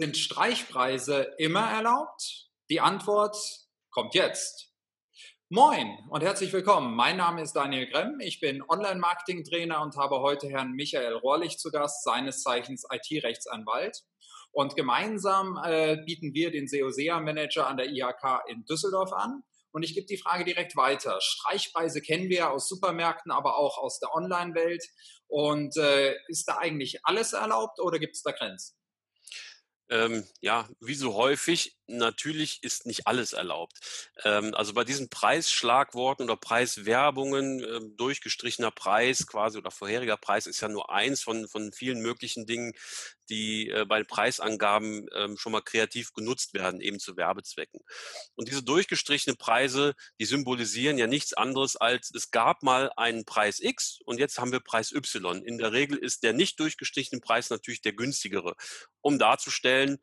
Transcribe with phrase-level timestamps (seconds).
[0.00, 2.48] Sind Streichpreise immer erlaubt?
[2.70, 3.36] Die Antwort
[3.90, 4.72] kommt jetzt.
[5.50, 6.96] Moin und herzlich willkommen.
[6.96, 8.18] Mein Name ist Daniel Gremm.
[8.20, 13.98] Ich bin Online-Marketing-Trainer und habe heute Herrn Michael Rohrlich zu Gast, seines Zeichens IT-Rechtsanwalt.
[14.52, 19.42] Und gemeinsam äh, bieten wir den SEO-SEA-Manager an der IHK in Düsseldorf an.
[19.70, 21.18] Und ich gebe die Frage direkt weiter.
[21.20, 24.82] Streichpreise kennen wir aus Supermärkten, aber auch aus der Online-Welt.
[25.26, 28.79] Und äh, ist da eigentlich alles erlaubt oder gibt es da Grenzen?
[29.90, 33.80] Ähm, ja, wie so häufig, natürlich ist nicht alles erlaubt.
[34.24, 40.60] Ähm, also bei diesen Preisschlagworten oder Preiswerbungen, äh, durchgestrichener Preis quasi oder vorheriger Preis ist
[40.60, 42.72] ja nur eins von, von vielen möglichen Dingen,
[43.30, 47.80] die äh, bei Preisangaben ähm, schon mal kreativ genutzt werden, eben zu Werbezwecken.
[48.34, 53.60] Und diese durchgestrichenen Preise, die symbolisieren ja nichts anderes als, es gab mal einen Preis
[53.60, 55.42] X und jetzt haben wir Preis Y.
[55.44, 58.54] In der Regel ist der nicht durchgestrichene Preis natürlich der günstigere,
[59.00, 59.98] um darzustellen,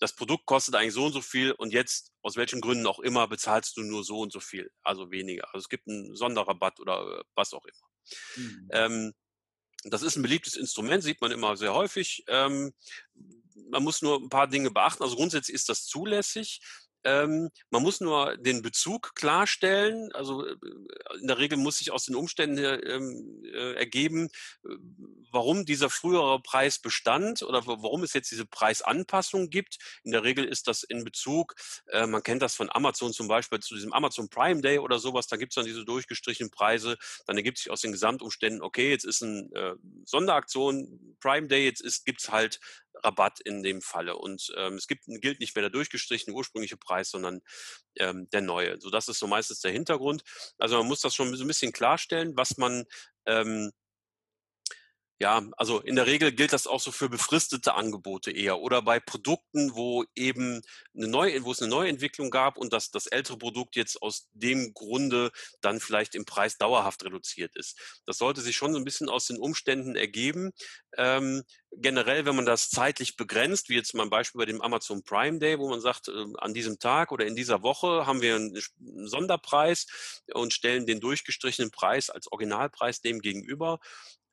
[0.00, 3.28] das Produkt kostet eigentlich so und so viel und jetzt, aus welchen Gründen auch immer,
[3.28, 5.46] bezahlst du nur so und so viel, also weniger.
[5.54, 7.88] Also es gibt einen Sonderrabatt oder äh, was auch immer.
[8.36, 8.68] Mhm.
[8.72, 9.12] Ähm,
[9.84, 12.24] das ist ein beliebtes Instrument, sieht man immer sehr häufig.
[12.28, 12.72] Ähm,
[13.70, 15.02] man muss nur ein paar Dinge beachten.
[15.02, 16.60] Also grundsätzlich ist das zulässig.
[17.04, 20.10] Ähm, man muss nur den Bezug klarstellen.
[20.12, 20.56] Also äh,
[21.20, 24.28] in der Regel muss sich aus den Umständen ähm, äh, ergeben,
[24.64, 24.76] äh,
[25.30, 29.78] warum dieser frühere Preis bestand oder warum es jetzt diese Preisanpassung gibt.
[30.02, 31.54] In der Regel ist das in Bezug,
[31.88, 35.26] äh, man kennt das von Amazon zum Beispiel, zu diesem Amazon Prime Day oder sowas,
[35.26, 36.96] da gibt es dann diese durchgestrichenen Preise.
[37.26, 39.74] Dann ergibt sich aus den Gesamtumständen, okay, jetzt ist eine äh,
[40.04, 42.60] Sonderaktion, Prime Day, jetzt gibt es halt
[43.02, 44.16] Rabatt in dem Falle.
[44.16, 47.40] Und ähm, es gibt, gilt nicht mehr der durchgestrichene ursprüngliche Preis, sondern
[47.96, 48.80] ähm, der neue.
[48.80, 50.22] So, das ist so meistens der Hintergrund.
[50.58, 52.84] Also man muss das schon so ein bisschen klarstellen, was man
[53.26, 53.72] ähm,
[55.20, 58.98] ja, also in der Regel gilt das auch so für befristete Angebote eher oder bei
[58.98, 60.60] Produkten, wo eben
[60.94, 64.74] eine neue, wo es eine Neuentwicklung gab und das, das ältere Produkt jetzt aus dem
[64.74, 67.78] Grunde dann vielleicht im Preis dauerhaft reduziert ist.
[68.06, 70.50] Das sollte sich schon so ein bisschen aus den Umständen ergeben.
[70.96, 75.02] Ähm, generell, wenn man das zeitlich begrenzt, wie jetzt mal ein Beispiel bei dem Amazon
[75.02, 78.36] Prime Day, wo man sagt, äh, an diesem Tag oder in dieser Woche haben wir
[78.36, 79.86] einen, einen Sonderpreis
[80.32, 83.80] und stellen den durchgestrichenen Preis als Originalpreis dem gegenüber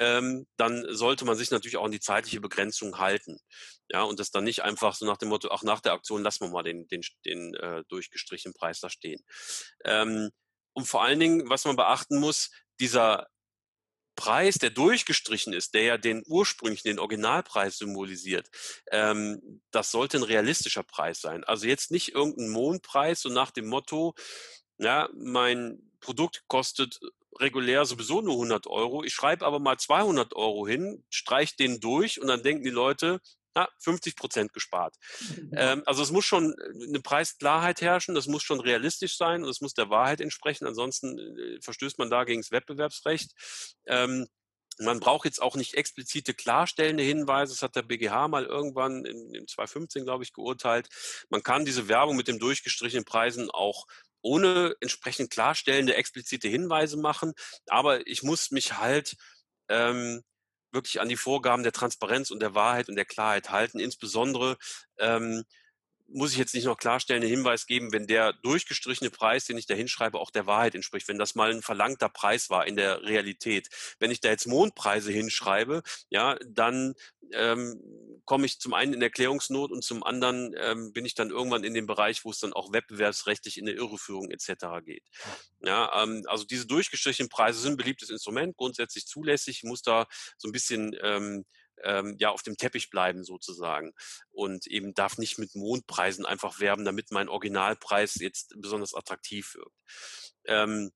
[0.00, 3.38] ähm, dann sollte man sich natürlich auch an die zeitliche Begrenzung halten.
[3.90, 6.46] Ja, und das dann nicht einfach so nach dem Motto, ach, nach der Aktion lassen
[6.46, 9.22] wir mal den, den, den äh, durchgestrichenen Preis da stehen.
[9.84, 10.30] Ähm,
[10.72, 12.50] und vor allen Dingen, was man beachten muss,
[12.80, 13.28] dieser
[14.16, 18.50] Preis, der durchgestrichen ist, der ja den ursprünglichen, den Originalpreis symbolisiert,
[18.90, 21.44] ähm, das sollte ein realistischer Preis sein.
[21.44, 24.14] Also jetzt nicht irgendein Mondpreis, so nach dem Motto,
[24.78, 27.00] ja, mein Produkt kostet
[27.38, 29.04] regulär sowieso nur 100 Euro.
[29.04, 33.20] Ich schreibe aber mal 200 Euro hin, streich den durch und dann denken die Leute,
[33.54, 34.96] na, 50 Prozent gespart.
[35.20, 35.50] Mhm.
[35.56, 39.48] Ähm, also es muss schon äh, eine Preisklarheit herrschen, das muss schon realistisch sein und
[39.48, 43.32] es muss der Wahrheit entsprechen, ansonsten äh, verstößt man da gegen das Wettbewerbsrecht.
[43.86, 44.26] Ähm,
[44.78, 47.52] man braucht jetzt auch nicht explizite klarstellende Hinweise.
[47.52, 50.88] Das hat der BGH mal irgendwann in 2015, glaube ich, geurteilt.
[51.28, 53.86] Man kann diese Werbung mit dem durchgestrichenen Preisen auch
[54.22, 57.34] ohne entsprechend klarstellende, explizite Hinweise machen.
[57.66, 59.16] Aber ich muss mich halt
[59.68, 60.22] ähm,
[60.72, 63.78] wirklich an die Vorgaben der Transparenz und der Wahrheit und der Klarheit halten.
[63.78, 64.56] Insbesondere
[64.98, 65.44] ähm,
[66.12, 69.66] muss ich jetzt nicht noch klarstellen, einen Hinweis geben, wenn der durchgestrichene Preis, den ich
[69.66, 73.02] da hinschreibe, auch der Wahrheit entspricht, wenn das mal ein verlangter Preis war in der
[73.02, 73.68] Realität.
[73.98, 76.94] Wenn ich da jetzt Mondpreise hinschreibe, ja, dann
[77.32, 77.80] ähm,
[78.24, 81.74] komme ich zum einen in Erklärungsnot und zum anderen ähm, bin ich dann irgendwann in
[81.74, 84.84] dem Bereich, wo es dann auch wettbewerbsrechtlich in der Irreführung etc.
[84.84, 85.04] geht.
[85.62, 90.06] Ja, ähm, also diese durchgestrichenen Preise sind ein beliebtes Instrument, grundsätzlich zulässig, muss da
[90.38, 91.44] so ein bisschen ähm,
[91.84, 93.92] ähm, ja auf dem Teppich bleiben sozusagen
[94.30, 99.72] und eben darf nicht mit Mondpreisen einfach werben, damit mein Originalpreis jetzt besonders attraktiv wird.
[100.44, 100.90] Ähm,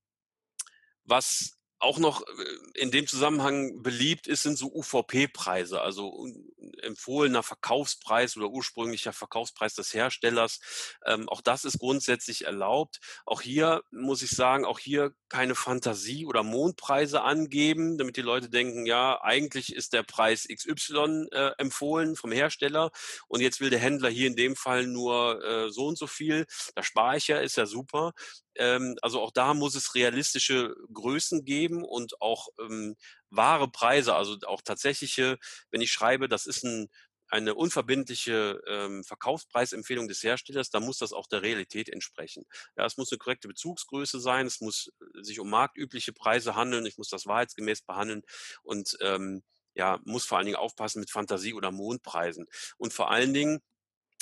[1.05, 6.27] was auch noch äh, in dem Zusammenhang beliebt ist, sind so UVP-Preise, also
[6.85, 10.61] empfohlener Verkaufspreis oder ursprünglicher Verkaufspreis des Herstellers.
[11.07, 13.01] Ähm, auch das ist grundsätzlich erlaubt.
[13.27, 18.49] Auch hier muss ich sagen, auch hier keine Fantasie oder Mondpreise angeben, damit die Leute
[18.49, 22.91] denken, ja, eigentlich ist der Preis XY äh, empfohlen vom Hersteller
[23.29, 26.47] und jetzt will der Händler hier in dem Fall nur äh, so und so viel.
[26.75, 28.13] Da spare ich ja, ist ja super.
[28.57, 32.97] Ähm, also auch da muss es realistische Größen geben und auch ähm,
[33.31, 35.39] wahre Preise, also auch tatsächliche,
[35.71, 36.89] wenn ich schreibe, das ist ein,
[37.29, 42.45] eine unverbindliche ähm, Verkaufspreisempfehlung des Herstellers, dann muss das auch der Realität entsprechen.
[42.77, 46.87] Ja, es muss eine korrekte Bezugsgröße sein, es muss äh, sich um marktübliche Preise handeln,
[46.87, 48.23] ich muss das wahrheitsgemäß behandeln
[48.63, 49.43] und ähm,
[49.75, 52.47] ja, muss vor allen Dingen aufpassen mit Fantasie- oder Mondpreisen.
[52.77, 53.61] Und vor allen Dingen,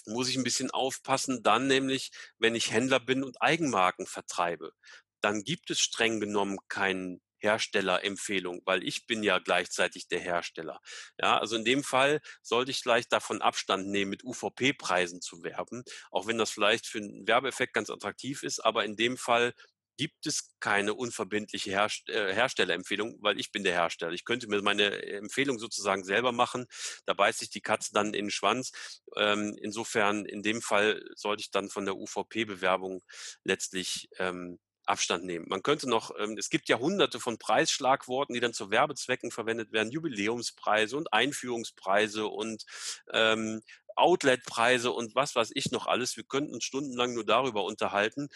[0.07, 4.73] muss ich ein bisschen aufpassen, dann nämlich, wenn ich Händler bin und Eigenmarken vertreibe.
[5.21, 10.81] Dann gibt es streng genommen keinen Herstellerempfehlung, weil ich bin ja gleichzeitig der Hersteller.
[11.19, 15.83] Ja, also in dem Fall sollte ich vielleicht davon Abstand nehmen, mit UVP-Preisen zu werben,
[16.11, 19.55] auch wenn das vielleicht für einen Werbeeffekt ganz attraktiv ist, aber in dem Fall
[19.97, 24.13] gibt es keine unverbindliche Herst äh, Herstellerempfehlung, weil ich bin der Hersteller.
[24.13, 26.67] Ich könnte mir meine Empfehlung sozusagen selber machen.
[27.07, 28.73] Da beißt sich die Katze dann in den Schwanz.
[29.17, 33.03] Ähm, insofern, in dem Fall sollte ich dann von der UVP-Bewerbung
[33.45, 35.47] letztlich ähm, Abstand nehmen.
[35.49, 39.73] Man könnte noch, ähm, es gibt ja hunderte von Preisschlagworten, die dann zu Werbezwecken verwendet
[39.73, 42.65] werden, Jubiläumspreise und Einführungspreise und
[43.13, 43.63] ähm,
[43.95, 46.17] Outletpreise und was weiß ich noch alles.
[46.17, 48.29] Wir könnten uns stundenlang nur darüber unterhalten.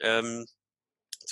[0.00, 0.46] Ähm,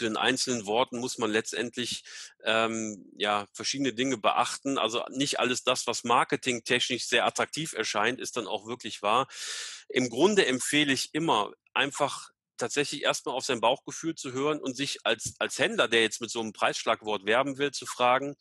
[0.00, 2.04] zu den einzelnen Worten muss man letztendlich
[2.42, 4.78] ähm, ja verschiedene Dinge beachten.
[4.78, 9.28] Also nicht alles das, was marketingtechnisch sehr attraktiv erscheint, ist dann auch wirklich wahr.
[9.90, 15.04] Im Grunde empfehle ich immer einfach tatsächlich erstmal auf sein Bauchgefühl zu hören und sich
[15.04, 18.36] als, als Händler, der jetzt mit so einem Preisschlagwort werben will, zu fragen,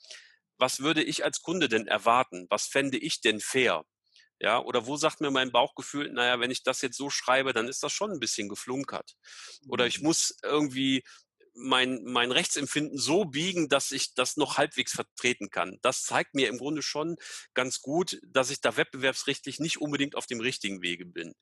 [0.57, 2.47] was würde ich als Kunde denn erwarten?
[2.49, 3.83] Was fände ich denn fair?
[4.41, 7.67] Ja, oder wo sagt mir mein Bauchgefühl, naja, wenn ich das jetzt so schreibe, dann
[7.67, 9.15] ist das schon ein bisschen geflunkert.
[9.67, 10.05] Oder ich mhm.
[10.05, 11.03] muss irgendwie
[11.59, 15.77] mein, mein Rechtsempfinden so biegen, dass ich das noch halbwegs vertreten kann.
[15.81, 17.17] Das zeigt mir im Grunde schon
[17.53, 21.33] ganz gut, dass ich da wettbewerbsrechtlich nicht unbedingt auf dem richtigen Wege bin.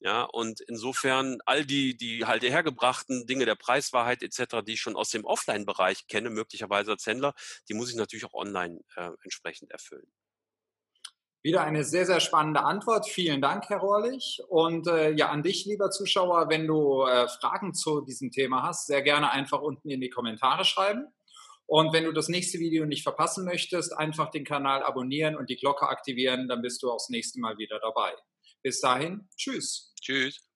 [0.00, 4.96] Ja, und insofern all die, die halt hergebrachten Dinge der Preiswahrheit etc., die ich schon
[4.96, 7.34] aus dem Offline-Bereich kenne, möglicherweise als Händler,
[7.68, 10.10] die muss ich natürlich auch online äh, entsprechend erfüllen.
[11.44, 13.06] Wieder eine sehr, sehr spannende Antwort.
[13.06, 14.40] Vielen Dank, Herr Rohrlich.
[14.48, 18.86] Und äh, ja, an dich, lieber Zuschauer, wenn du äh, Fragen zu diesem Thema hast,
[18.86, 21.04] sehr gerne einfach unten in die Kommentare schreiben.
[21.66, 25.56] Und wenn du das nächste Video nicht verpassen möchtest, einfach den Kanal abonnieren und die
[25.56, 28.14] Glocke aktivieren, dann bist du auch das nächste Mal wieder dabei.
[28.62, 29.92] Bis dahin, tschüss.
[30.00, 30.53] Tschüss.